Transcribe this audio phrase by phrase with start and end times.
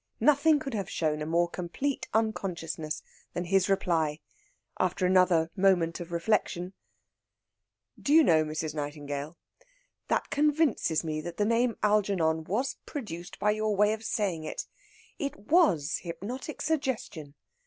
[0.19, 3.03] Nothing could have shown a more complete unconsciousness
[3.33, 4.19] than his reply,
[4.79, 6.73] after another moment of reflection:
[8.01, 8.73] "Do you know, Mrs.
[8.73, 9.37] Nightingale,
[10.07, 14.65] that convinces me that the name Algernon was produced by your way of saying it.
[15.19, 17.35] It was hypnotic suggestion!